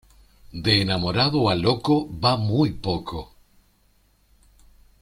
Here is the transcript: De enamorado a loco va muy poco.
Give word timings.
De 0.63 0.73
enamorado 0.83 1.47
a 1.47 1.53
loco 1.53 2.09
va 2.23 2.35
muy 2.35 2.71
poco. 2.71 3.35